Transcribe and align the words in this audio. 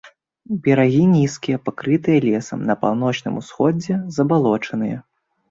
Берагі 0.67 1.01
нізкія, 1.15 1.57
пакрытыя 1.67 2.23
лесам, 2.29 2.65
на 2.71 2.77
паўночным 2.87 3.39
усходзе 3.43 4.01
забалочаныя. 4.19 4.97